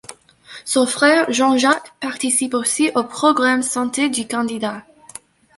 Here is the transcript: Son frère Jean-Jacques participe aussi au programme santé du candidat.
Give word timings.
Son 0.65 0.87
frère 0.87 1.31
Jean-Jacques 1.31 1.93
participe 1.99 2.55
aussi 2.55 2.89
au 2.95 3.03
programme 3.03 3.61
santé 3.61 4.09
du 4.09 4.27
candidat. 4.27 4.83